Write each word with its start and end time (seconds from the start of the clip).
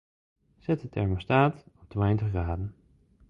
Set 0.61 0.81
de 0.81 0.87
termostaat 0.89 1.65
op 1.81 1.89
tweintich 1.89 2.29
graden. 2.29 2.75